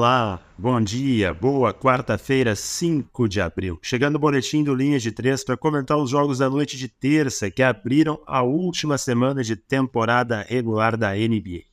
Olá, 0.00 0.40
bom 0.56 0.80
dia, 0.80 1.34
boa 1.34 1.74
quarta-feira, 1.74 2.54
5 2.54 3.28
de 3.28 3.40
abril. 3.40 3.80
Chegando 3.82 4.14
o 4.14 4.18
boletim 4.20 4.62
do 4.62 4.72
Linhas 4.72 5.02
de 5.02 5.10
Três 5.10 5.42
para 5.42 5.56
comentar 5.56 5.98
os 5.98 6.10
jogos 6.10 6.38
da 6.38 6.48
noite 6.48 6.76
de 6.76 6.86
terça 6.86 7.50
que 7.50 7.64
abriram 7.64 8.22
a 8.24 8.40
última 8.40 8.96
semana 8.96 9.42
de 9.42 9.56
temporada 9.56 10.46
regular 10.48 10.96
da 10.96 11.14
NBA. 11.16 11.64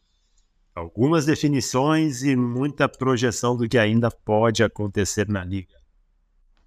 Algumas 0.74 1.24
definições 1.24 2.24
e 2.24 2.36
muita 2.36 2.90
projeção 2.90 3.56
do 3.56 3.70
que 3.70 3.78
ainda 3.78 4.10
pode 4.10 4.64
acontecer 4.64 5.30
na 5.30 5.46
liga. 5.46 5.76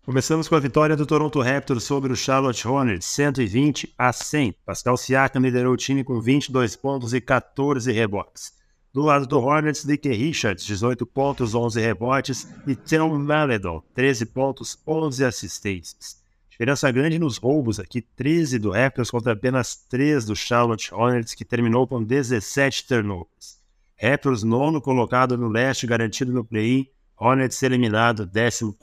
Começamos 0.05 0.47
com 0.47 0.55
a 0.55 0.61
vitória 0.61 0.95
do 0.95 1.07
Toronto 1.07 1.41
Raptors 1.41 1.83
sobre 1.83 2.13
o 2.13 2.17
Charlotte 2.17 2.69
Hornets, 2.69 3.05
120 3.07 3.93
a 3.99 4.13
100. 4.13 4.55
Pascal 4.65 4.97
Siakam 4.97 5.43
liderou 5.43 5.73
o 5.73 5.77
time 5.77 6.05
com 6.05 6.21
22 6.21 6.77
pontos 6.77 7.13
e 7.13 7.21
14 7.21 7.91
rebotes. 7.91 8.58
Do 8.93 9.03
lado 9.03 9.27
do 9.27 9.39
Hornets, 9.39 9.85
Nick 9.85 10.09
Richards, 10.09 10.65
18 10.65 11.05
pontos, 11.05 11.55
11 11.55 11.81
rebotes, 11.81 12.49
e 12.67 12.75
Theo 12.75 13.19
Maledon, 13.19 13.83
13 13.95 14.27
pontos, 14.27 14.79
11 14.87 15.25
assistências. 15.25 16.19
Diferença 16.51 16.91
grande 16.91 17.19
nos 17.19 17.37
roubos 17.37 17.79
aqui, 17.79 18.01
13 18.01 18.59
do 18.59 18.71
Raptors 18.71 19.11
contra 19.11 19.35
apenas 19.35 19.77
3 19.89 20.25
do 20.25 20.35
Charlotte 20.35 20.93
Hornets, 20.93 21.35
que 21.35 21.45
terminou 21.45 21.87
com 21.87 22.03
17 22.03 22.89
turnovers. 22.89 23.61
Raptors 24.01 24.43
nono 24.43 24.81
colocado 24.81 25.37
no 25.37 25.49
leste, 25.49 25.87
garantido 25.87 26.33
no 26.33 26.45
play-in, 26.45 26.87
Hornets 27.17 27.63
eliminado, 27.63 28.27
14 28.27 28.75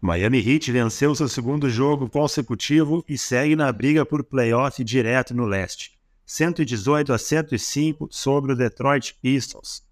Miami 0.00 0.38
Heat 0.38 0.72
venceu 0.72 1.14
seu 1.14 1.28
segundo 1.28 1.70
jogo 1.70 2.08
consecutivo 2.08 3.04
e 3.08 3.16
segue 3.16 3.54
na 3.54 3.70
briga 3.70 4.04
por 4.04 4.24
playoff 4.24 4.82
direto 4.82 5.34
no 5.34 5.44
leste. 5.44 5.92
118 6.24 7.12
a 7.12 7.18
105 7.18 8.08
sobre 8.10 8.52
o 8.52 8.56
Detroit 8.56 9.14
Pistons, 9.20 9.82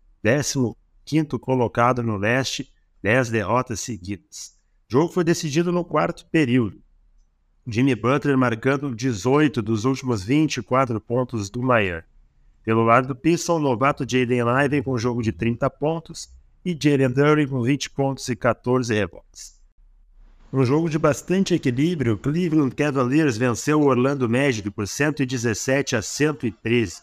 15 1.05 1.39
colocado 1.41 2.03
no 2.03 2.17
leste, 2.17 2.73
10 3.03 3.31
derrotas 3.31 3.81
seguidas. 3.81 4.55
O 4.89 4.93
jogo 4.93 5.13
foi 5.13 5.25
decidido 5.25 5.73
no 5.73 5.85
quarto 5.85 6.27
período. 6.27 6.81
Jimmy 7.67 7.95
Butler 7.95 8.37
marcando 8.37 8.95
18 8.95 9.61
dos 9.61 9.85
últimos 9.85 10.25
24 10.25 11.01
pontos 11.01 11.51
do 11.51 11.63
Miami. 11.63 12.05
Pelo 12.65 12.85
lado 12.85 13.09
do 13.09 13.17
Pistons, 13.17 13.59
o 13.59 13.63
novato 13.63 14.05
Jaden 14.09 14.41
Iven 14.65 14.83
com 14.83 14.93
um 14.93 14.99
jogo 14.99 15.23
de 15.23 15.33
30 15.33 15.69
pontos 15.71 16.29
e 16.65 16.77
Jalen 16.79 17.11
Dury 17.11 17.47
com 17.47 17.63
20 17.63 17.91
pontos 17.91 18.29
e 18.29 18.37
14 18.37 18.95
rebotes. 18.95 19.60
Um 20.53 20.65
jogo 20.65 20.91
de 20.91 20.99
bastante 20.99 21.55
equilíbrio, 21.55 22.19
Cleveland 22.19 22.75
Cavaliers 22.75 23.37
venceu 23.37 23.81
o 23.81 23.87
Orlando 23.87 24.29
Magic 24.29 24.69
por 24.73 24.89
117 24.89 25.95
a 25.95 26.03
113. 26.03 27.03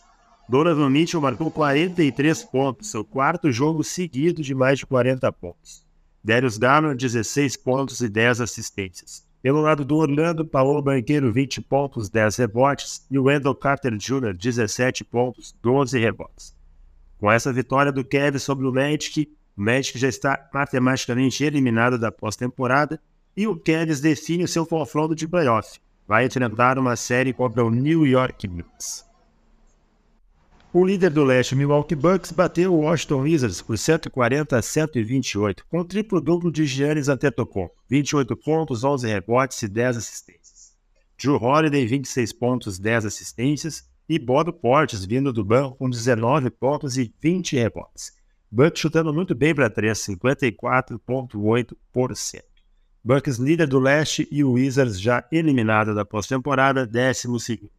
Donovan 0.50 0.90
Mitchell 0.90 1.22
marcou 1.22 1.50
43 1.50 2.44
pontos, 2.44 2.92
seu 2.92 3.06
quarto 3.06 3.50
jogo 3.50 3.86
seguido 3.86 4.42
de 4.42 4.54
mais 4.54 4.80
de 4.80 4.86
40 4.86 5.32
pontos. 5.32 5.86
Darius 6.22 6.58
Garland, 6.58 6.98
16 6.98 7.56
pontos 7.56 8.02
e 8.02 8.10
10 8.10 8.42
assistências. 8.42 9.26
Pelo 9.42 9.62
lado 9.62 9.86
do 9.86 9.96
Orlando, 9.96 10.46
Paulo 10.46 10.82
Banqueiro, 10.82 11.32
20 11.32 11.62
pontos, 11.62 12.10
10 12.10 12.36
rebotes, 12.36 13.08
e 13.10 13.18
Wendell 13.18 13.56
Carter 13.56 13.96
Jr., 13.96 14.34
17 14.34 15.06
pontos, 15.06 15.56
12 15.62 15.98
rebotes. 15.98 16.54
Com 17.18 17.32
essa 17.32 17.54
vitória 17.54 17.94
do 17.94 18.04
Kevin 18.04 18.40
sobre 18.40 18.68
o 18.68 18.74
Magic, 18.74 19.32
o 19.56 19.62
Magic 19.62 19.98
já 19.98 20.10
está 20.10 20.50
matematicamente 20.54 21.46
eliminado 21.46 21.98
da 21.98 22.12
pós-temporada 22.12 23.00
e 23.38 23.46
o 23.46 23.56
Cavs 23.56 24.02
define 24.02 24.44
o 24.44 24.48
seu 24.48 24.66
confronto 24.66 25.14
de 25.14 25.28
playoff. 25.28 25.80
Vai 26.08 26.26
enfrentar 26.26 26.80
uma 26.80 26.96
série 26.96 27.32
contra 27.32 27.64
o 27.64 27.70
New 27.70 28.08
York 28.08 28.48
Knicks. 28.48 29.06
O 30.74 30.84
líder 30.84 31.12
do 31.12 31.24
leste, 31.24 31.56
Milwaukee 31.56 31.96
Bucks, 31.96 32.32
bateu 32.32 32.74
o 32.74 32.82
Washington 32.82 33.22
Wizards 33.22 33.62
por 33.62 33.78
140 33.78 34.58
a 34.58 34.62
128, 34.62 35.64
com 35.70 35.84
triplo-duplo 35.84 36.52
de 36.52 36.66
Giannis 36.66 37.10
Antetokounmpo, 37.10 37.76
28 37.88 38.36
pontos, 38.36 38.84
11 38.84 39.08
rebotes 39.08 39.62
e 39.62 39.68
10 39.68 39.98
assistências. 39.98 40.74
Drew 41.18 41.36
Holiday, 41.36 41.86
26 41.86 42.34
pontos, 42.34 42.80
10 42.80 43.06
assistências, 43.06 43.88
e 44.10 44.18
Bob 44.18 44.52
Portes, 44.54 45.06
vindo 45.06 45.32
do 45.32 45.46
banco, 45.46 45.78
com 45.78 45.88
19 45.90 46.50
pontos 46.50 46.98
e 46.98 47.14
20 47.22 47.56
rebotes. 47.56 48.14
Bucks 48.52 48.80
chutando 48.80 49.14
muito 49.14 49.36
bem 49.36 49.54
para 49.54 49.70
3, 49.70 49.96
54,8%. 49.98 52.57
Bucks 53.08 53.38
líder 53.38 53.68
do 53.68 53.80
leste 53.80 54.28
e 54.30 54.44
o 54.44 54.52
Wizards 54.52 55.00
já 55.00 55.24
eliminado 55.32 55.96
da 55.96 56.04
pós-temporada, 56.04 56.86
décimo 56.86 57.40
segundo. 57.40 57.72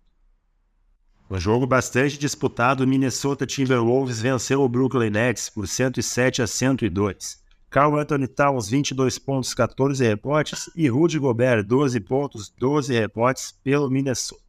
Um 1.30 1.38
jogo 1.38 1.66
bastante 1.66 2.16
disputado, 2.16 2.82
o 2.82 2.86
Minnesota 2.86 3.44
Timberwolves 3.44 4.22
venceu 4.22 4.62
o 4.62 4.68
Brooklyn 4.70 5.10
Nets 5.10 5.50
por 5.50 5.68
107 5.68 6.40
a 6.40 6.46
102. 6.46 7.42
Carl 7.68 7.98
Anthony 7.98 8.26
Towns, 8.26 8.70
22 8.70 9.18
pontos, 9.18 9.52
14 9.52 10.02
rebotes 10.02 10.70
e 10.74 10.88
Rudy 10.88 11.18
Gobert, 11.18 11.62
12 11.62 12.00
pontos, 12.00 12.48
12 12.58 12.94
rebotes 12.94 13.52
pelo 13.62 13.90
Minnesota. 13.90 14.40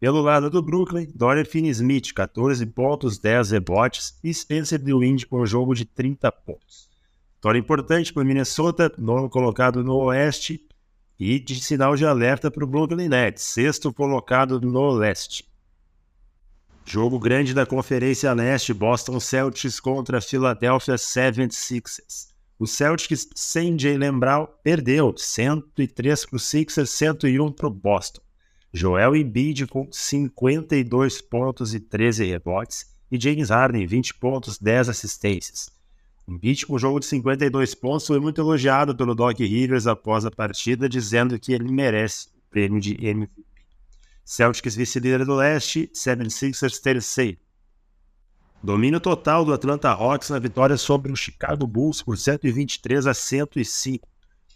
Pelo 0.00 0.22
lado 0.22 0.48
do 0.48 0.62
Brooklyn, 0.62 1.06
Dorian 1.14 1.44
Finney-Smith, 1.44 2.14
14 2.14 2.64
pontos, 2.64 3.18
10 3.18 3.50
rebotes 3.50 4.18
e 4.24 4.32
Spencer 4.32 4.78
DeWind 4.78 5.26
com 5.26 5.42
um 5.42 5.46
jogo 5.46 5.74
de 5.74 5.84
30 5.84 6.32
pontos. 6.32 6.93
Vitória 7.44 7.58
importante 7.58 8.10
para 8.10 8.24
Minnesota, 8.24 8.90
nono 8.96 9.28
colocado 9.28 9.84
no 9.84 9.96
Oeste, 9.96 10.66
e 11.20 11.38
de 11.38 11.62
sinal 11.62 11.94
de 11.94 12.06
alerta 12.06 12.50
para 12.50 12.64
o 12.64 12.66
Brooklyn 12.66 13.06
Nets, 13.06 13.42
sexto 13.42 13.92
colocado 13.92 14.58
no 14.62 14.90
Leste. 14.92 15.46
Jogo 16.86 17.18
grande 17.18 17.52
da 17.52 17.66
Conferência 17.66 18.32
Leste, 18.32 18.72
Boston 18.72 19.20
Celtics 19.20 19.78
contra 19.78 20.22
Philadelphia 20.22 20.94
76ers. 20.94 22.28
O 22.58 22.66
Celtics, 22.66 23.28
sem 23.34 23.78
Jalen 23.78 24.18
Brown, 24.18 24.46
perdeu 24.62 25.14
103 25.14 26.24
para 26.24 26.36
o 26.36 26.40
Sixers, 26.40 26.88
101 26.88 27.52
para 27.52 27.66
o 27.66 27.70
Boston. 27.70 28.22
Joel 28.72 29.14
Embiid 29.14 29.66
com 29.66 29.86
52 29.92 31.20
pontos 31.20 31.74
e 31.74 31.80
13 31.80 32.24
rebotes 32.24 32.86
e 33.12 33.20
James 33.20 33.50
Harden 33.50 33.86
20 33.86 34.14
pontos, 34.14 34.58
10 34.58 34.88
assistências. 34.88 35.74
Com 36.26 36.74
um 36.74 36.78
jogo 36.78 37.00
de 37.00 37.06
52 37.06 37.74
pontos, 37.74 38.06
foi 38.06 38.18
muito 38.18 38.40
elogiado 38.40 38.96
pelo 38.96 39.14
Doc 39.14 39.38
Rivers 39.38 39.86
após 39.86 40.24
a 40.24 40.30
partida, 40.30 40.88
dizendo 40.88 41.38
que 41.38 41.52
ele 41.52 41.70
merece 41.70 42.28
o 42.28 42.50
prêmio 42.50 42.80
de 42.80 42.94
MVP. 42.94 43.44
Celtics 44.24 44.74
vice-líder 44.74 45.26
do 45.26 45.34
leste, 45.34 45.90
76ers 45.94 46.80
terceiro. 46.80 47.36
Domínio 48.62 48.98
total 48.98 49.44
do 49.44 49.52
Atlanta 49.52 49.90
Hawks 49.90 50.30
na 50.30 50.38
vitória 50.38 50.78
sobre 50.78 51.12
o 51.12 51.16
Chicago 51.16 51.66
Bulls 51.66 52.00
por 52.00 52.16
123 52.16 53.06
a 53.06 53.12
105. 53.12 54.08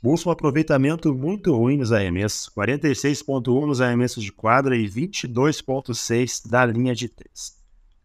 Bulls 0.03 0.23
com 0.23 0.31
um 0.31 0.33
aproveitamento 0.33 1.15
muito 1.15 1.55
ruim 1.55 1.77
nos 1.77 1.93
arremessos, 1.93 2.49
46.1 2.57 3.67
nos 3.67 3.83
arremessos 3.83 4.25
de 4.25 4.33
quadra 4.33 4.75
e 4.75 4.89
22.6 4.89 6.49
da 6.49 6.65
linha 6.65 6.95
de 6.95 7.09
3. 7.09 7.58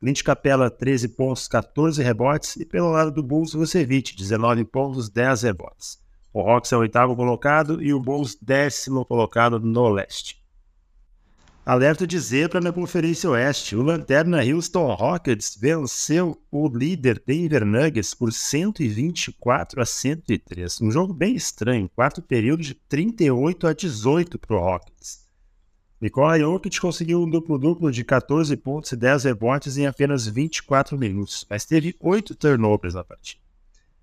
Clint 0.04 0.22
Capela, 0.22 0.70
13 0.70 1.08
pontos, 1.08 1.48
14 1.48 2.04
rebotes. 2.04 2.58
E 2.58 2.66
pelo 2.66 2.92
lado 2.92 3.10
do 3.10 3.24
Bulls, 3.24 3.54
Vucevic, 3.54 4.14
19 4.18 4.66
pontos, 4.66 5.10
10 5.10 5.44
rebotes. 5.44 5.98
O 6.34 6.42
Hawks 6.42 6.74
é 6.74 6.76
o 6.76 6.82
oitavo 6.82 7.16
colocado 7.16 7.82
e 7.82 7.94
o 7.94 8.02
Bulls 8.02 8.36
décimo 8.42 9.06
colocado 9.06 9.62
no 9.62 9.88
leste. 9.88 10.44
Alerta 11.66 12.06
de 12.06 12.20
zebra 12.20 12.60
na 12.60 12.74
Conferência 12.74 13.30
Oeste. 13.30 13.78
O 13.78 13.82
Lanterna 13.82 14.44
Houston 14.44 14.94
Rockets 14.94 15.58
venceu 15.58 16.38
o 16.52 16.68
líder 16.68 17.24
Denver 17.26 17.66
Nuggets 17.66 18.14
por 18.14 18.34
124 18.34 19.82
a 19.82 19.86
103. 19.86 20.82
Um 20.82 20.92
jogo 20.92 21.14
bem 21.14 21.34
estranho. 21.34 21.90
Quarto 21.96 22.22
período 22.22 22.62
de 22.62 22.74
38 22.74 23.68
a 23.68 23.72
18 23.72 24.38
para 24.38 24.58
o 24.58 24.60
Rockets. 24.60 25.23
Nikola 26.04 26.38
Jokic 26.38 26.82
conseguiu 26.82 27.24
um 27.24 27.30
duplo-duplo 27.30 27.90
de 27.90 28.04
14 28.04 28.58
pontos 28.58 28.92
e 28.92 28.98
10 28.98 29.24
rebotes 29.24 29.78
em 29.78 29.88
apenas 29.88 30.28
24 30.28 30.98
minutos, 30.98 31.48
mas 31.50 31.64
teve 31.64 31.96
8 31.98 32.36
turnovers 32.36 32.94
na 32.94 33.06
partida. 33.06 33.42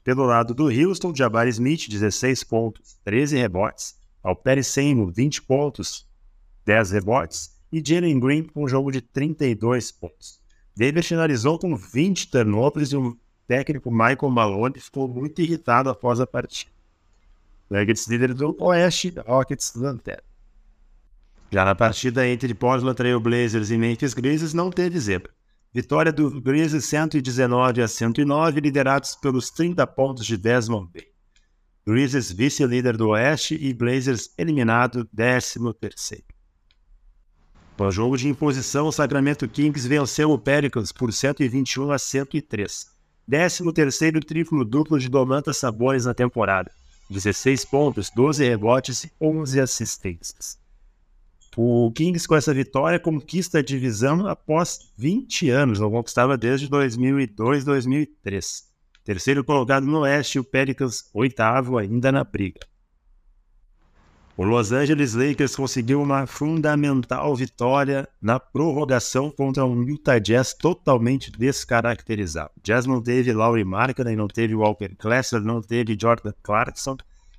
Pelo 0.02 0.24
lado 0.24 0.54
do 0.54 0.68
Houston, 0.68 1.14
Jabari 1.14 1.50
Smith, 1.50 1.90
16 1.90 2.42
pontos, 2.44 2.96
13 3.04 3.36
rebotes. 3.36 3.98
Alperi 4.22 4.64
Sengo, 4.64 5.12
20 5.12 5.42
pontos, 5.42 6.08
10 6.64 6.90
rebotes. 6.92 7.54
E 7.70 7.82
Jalen 7.84 8.18
Green 8.18 8.44
com 8.44 8.64
um 8.64 8.68
jogo 8.68 8.90
de 8.90 9.02
32 9.02 9.92
pontos. 9.92 10.40
David 10.74 11.06
finalizou 11.06 11.58
com 11.58 11.76
20 11.76 12.30
turnovers 12.30 12.92
e 12.92 12.96
o 12.96 13.14
técnico 13.46 13.90
Michael 13.90 14.30
Malone 14.30 14.80
ficou 14.80 15.06
muito 15.06 15.42
irritado 15.42 15.90
após 15.90 16.18
a 16.18 16.26
partida. 16.26 16.72
Nuggets 17.68 18.08
líder 18.08 18.32
do 18.32 18.56
Oeste, 18.58 19.12
Rockets 19.26 19.74
lanterna. 19.74 20.29
Já 21.52 21.64
na 21.64 21.74
partida 21.74 22.26
entre 22.28 22.54
Portland 22.54 22.96
Trail 22.96 23.18
Blazers 23.18 23.70
e 23.70 23.76
Memphis 23.76 24.14
Grizzlies 24.14 24.54
não 24.54 24.70
teve 24.70 24.98
zebra. 25.00 25.32
Vitória 25.74 26.12
do 26.12 26.40
Grizzlies 26.40 26.84
119 26.84 27.82
a 27.82 27.88
109, 27.88 28.60
liderados 28.60 29.16
pelos 29.16 29.50
30 29.50 29.84
pontos 29.88 30.24
de 30.26 30.36
Desmond 30.36 30.88
Bay. 30.92 31.06
Grizzlies 31.84 32.30
vice-líder 32.30 32.96
do 32.96 33.08
Oeste 33.08 33.58
e 33.60 33.74
Blazers 33.74 34.30
eliminado 34.38 35.08
13º. 35.16 36.22
No 37.76 37.90
jogo 37.90 38.16
de 38.16 38.28
imposição, 38.28 38.86
o 38.86 38.92
Sacramento 38.92 39.48
Kings 39.48 39.88
venceu 39.88 40.30
o 40.30 40.38
Pelicans 40.38 40.92
por 40.92 41.12
121 41.12 41.90
a 41.90 41.98
103. 41.98 42.86
13º 43.28 44.22
triplo-duplo 44.22 44.98
de 44.98 45.08
Domantas 45.08 45.56
Sabonis 45.56 46.04
na 46.04 46.14
temporada. 46.14 46.70
16 47.08 47.64
pontos, 47.64 48.10
12 48.14 48.44
rebotes 48.44 49.04
e 49.04 49.12
11 49.20 49.60
assistências. 49.60 50.60
O 51.56 51.90
Kings, 51.92 52.28
com 52.28 52.36
essa 52.36 52.54
vitória, 52.54 53.00
conquista 53.00 53.58
a 53.58 53.62
divisão 53.62 54.26
após 54.26 54.92
20 54.96 55.50
anos, 55.50 55.80
não 55.80 55.90
conquistava 55.90 56.38
desde 56.38 56.68
2002, 56.68 57.64
2003. 57.64 58.70
Terceiro 59.04 59.42
colocado 59.42 59.84
no 59.84 60.00
Oeste, 60.00 60.38
o 60.38 60.44
Pelicans, 60.44 61.10
oitavo 61.12 61.76
ainda 61.76 62.12
na 62.12 62.22
briga. 62.22 62.60
O 64.36 64.44
Los 64.44 64.72
Angeles 64.72 65.14
Lakers 65.14 65.56
conseguiu 65.56 66.00
uma 66.00 66.26
fundamental 66.26 67.34
vitória 67.34 68.08
na 68.22 68.38
prorrogação 68.38 69.30
contra 69.30 69.66
um 69.66 69.82
Utah 69.82 70.18
Jazz 70.18 70.54
totalmente 70.54 71.30
descaracterizado. 71.32 72.50
Jazz 72.62 72.86
não 72.86 73.02
teve 73.02 73.32
Laurie 73.32 73.64
Markkinen, 73.64 74.16
não 74.16 74.28
teve 74.28 74.54
Walker 74.54 74.94
Kessler, 74.96 75.42
não 75.42 75.60
teve 75.60 75.98
Jordan 76.00 76.32
Clarkson, 76.42 76.96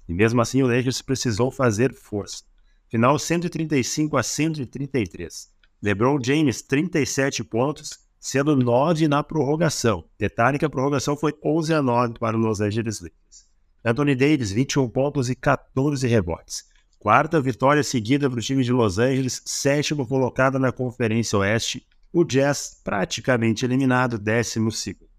e 0.08 0.14
mesmo 0.14 0.42
assim 0.42 0.62
o 0.62 0.68
Lakers 0.68 1.02
precisou 1.02 1.50
fazer 1.50 1.94
força. 1.94 2.51
Final 2.92 3.18
135 3.18 4.18
a 4.18 4.22
133. 4.22 5.50
LeBron 5.82 6.20
James 6.22 6.62
37 6.62 7.42
pontos, 7.42 7.98
sendo 8.20 8.54
9 8.54 9.08
na 9.08 9.24
prorrogação. 9.24 10.04
Detalhe 10.20 10.60
que 10.60 10.66
a 10.66 10.70
prorrogação 10.70 11.16
foi 11.16 11.34
11 11.42 11.74
a 11.74 11.82
9 11.82 12.16
para 12.20 12.36
o 12.36 12.40
Los 12.42 12.60
Angeles 12.60 13.00
Lakers. 13.00 13.48
Anthony 13.86 14.14
Davis 14.14 14.52
21 14.52 14.90
pontos 14.90 15.30
e 15.30 15.36
14 15.36 16.06
rebotes. 16.06 16.66
Quarta 17.00 17.40
vitória 17.40 17.82
seguida 17.82 18.30
para 18.30 18.40
o 18.40 18.44
time 18.44 18.62
de 18.62 18.74
Los 18.74 19.00
Angeles, 19.00 19.42
sétimo 19.46 20.06
colocado 20.06 20.60
na 20.60 20.74
Conferência 20.74 21.40
Oeste, 21.40 21.88
o 22.12 22.26
Jazz 22.26 22.82
praticamente 22.84 23.64
eliminado, 23.64 24.20
décimo 24.20 24.70
segundo. 24.70 25.10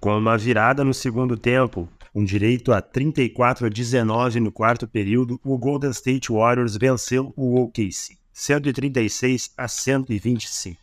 Com 0.00 0.16
uma 0.16 0.38
virada 0.38 0.82
no 0.82 0.94
segundo 0.94 1.36
tempo, 1.36 1.86
um 2.14 2.24
direito 2.24 2.72
a 2.72 2.80
34 2.82 3.66
a 3.66 3.70
19 3.70 4.40
no 4.40 4.50
quarto 4.50 4.86
período, 4.88 5.40
o 5.44 5.56
Golden 5.56 5.90
State 5.90 6.32
Warriors 6.32 6.76
venceu 6.76 7.32
o 7.36 7.60
OKC, 7.60 8.18
136 8.32 9.52
a 9.56 9.68
125. 9.68 10.78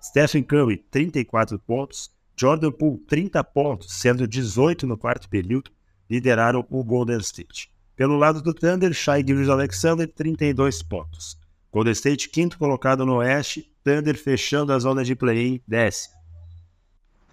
Stephen 0.00 0.42
Curry, 0.42 0.78
34 0.90 1.58
pontos, 1.58 2.10
Jordan 2.36 2.72
Poole, 2.72 2.98
30 3.06 3.44
pontos, 3.44 3.92
sendo 3.92 4.26
18 4.26 4.86
no 4.86 4.96
quarto 4.96 5.28
período, 5.28 5.70
lideraram 6.10 6.66
o 6.70 6.82
Golden 6.82 7.18
State. 7.20 7.70
Pelo 7.94 8.16
lado 8.16 8.42
do 8.42 8.54
Thunder, 8.54 8.92
Shai 8.92 9.22
Gilles 9.24 9.48
Alexander, 9.48 10.08
32 10.08 10.82
pontos. 10.82 11.38
Golden 11.70 11.94
State, 11.94 12.28
quinto 12.28 12.58
colocado 12.58 13.06
no 13.06 13.16
Oeste, 13.16 13.70
Thunder 13.84 14.16
fechando 14.16 14.72
a 14.72 14.78
zona 14.78 15.04
de 15.04 15.14
play-in, 15.14 15.60
décimo. 15.66 16.21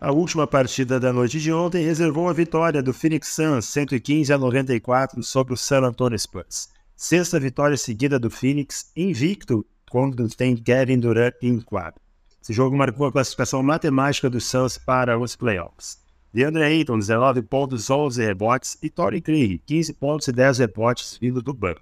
A 0.02 0.14
última 0.14 0.48
partida 0.48 0.98
da 0.98 1.12
noite 1.12 1.42
de 1.42 1.52
ontem 1.52 1.84
reservou 1.84 2.30
a 2.30 2.34
vitória 2.34 2.82
do 2.82 2.94
Phoenix 2.94 3.36
Suns 3.36 3.66
115 3.66 4.32
a 4.32 4.38
94 4.38 5.22
sobre 5.22 5.54
o 5.54 5.58
San 5.58 5.82
Antonio 5.82 6.18
Spurs. 6.18 6.70
Sexta 6.96 7.38
vitória 7.38 7.76
seguida 7.76 8.18
do 8.18 8.32
Phoenix, 8.32 8.94
invicto 8.96 9.66
quando 9.92 10.30
tem 10.30 10.56
Kevin 10.56 11.00
Durant 11.00 11.34
em 11.42 11.60
quadro. 11.60 12.00
Esse 12.42 12.54
jogo 12.54 12.78
marcou 12.78 13.08
a 13.08 13.12
classificação 13.12 13.62
matemática 13.62 14.30
dos 14.30 14.46
Suns 14.46 14.78
para 14.78 15.20
os 15.20 15.36
playoffs. 15.36 16.00
DeAndre 16.34 16.64
Ayton, 16.64 16.98
19 16.98 17.42
pontos, 17.42 17.90
11 17.90 18.24
rebotes. 18.24 18.78
E 18.82 18.90
Torrey 18.90 19.20
Craig, 19.20 19.62
15 19.66 19.94
pontos 19.96 20.30
e 20.30 20.32
10 20.32 20.60
rebotes 20.60 21.18
vindo 21.20 21.42
do 21.42 21.54
banco. 21.54 21.82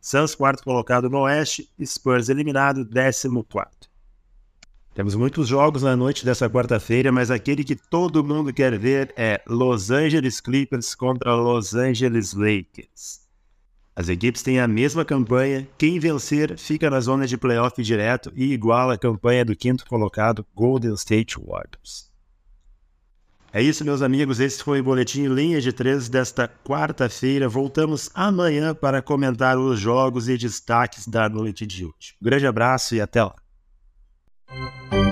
Suns, 0.00 0.36
quarto 0.36 0.62
colocado 0.62 1.10
no 1.10 1.22
Oeste. 1.22 1.68
Spurs 1.84 2.28
eliminado, 2.28 2.86
14. 2.86 3.85
Temos 4.96 5.14
muitos 5.14 5.46
jogos 5.46 5.82
na 5.82 5.94
noite 5.94 6.24
dessa 6.24 6.48
quarta-feira, 6.48 7.12
mas 7.12 7.30
aquele 7.30 7.62
que 7.62 7.76
todo 7.76 8.24
mundo 8.24 8.50
quer 8.50 8.78
ver 8.78 9.12
é 9.14 9.42
Los 9.46 9.90
Angeles 9.90 10.40
Clippers 10.40 10.94
contra 10.94 11.34
Los 11.34 11.74
Angeles 11.74 12.32
Lakers. 12.32 13.20
As 13.94 14.08
equipes 14.08 14.42
têm 14.42 14.58
a 14.58 14.66
mesma 14.66 15.04
campanha, 15.04 15.68
quem 15.76 15.98
vencer 15.98 16.56
fica 16.56 16.88
na 16.88 16.98
zona 16.98 17.26
de 17.26 17.36
playoff 17.36 17.82
direto 17.82 18.32
e 18.34 18.54
iguala 18.54 18.94
a 18.94 18.98
campanha 18.98 19.44
do 19.44 19.54
quinto 19.54 19.84
colocado 19.84 20.46
Golden 20.54 20.94
State 20.94 21.36
Warriors. 21.38 22.10
É 23.52 23.60
isso, 23.60 23.84
meus 23.84 24.00
amigos. 24.00 24.40
Esse 24.40 24.64
foi 24.64 24.80
o 24.80 24.84
Boletim 24.84 25.26
Linha 25.26 25.60
de 25.60 25.74
Três 25.74 26.08
desta 26.08 26.48
quarta-feira. 26.48 27.50
Voltamos 27.50 28.10
amanhã 28.14 28.74
para 28.74 29.02
comentar 29.02 29.58
os 29.58 29.78
jogos 29.78 30.26
e 30.26 30.38
destaques 30.38 31.06
da 31.06 31.28
noite 31.28 31.66
de 31.66 31.84
hoje. 31.84 32.14
Grande 32.20 32.46
abraço 32.46 32.94
e 32.94 33.00
até 33.02 33.22
lá. 33.22 33.34
Música 34.48 35.05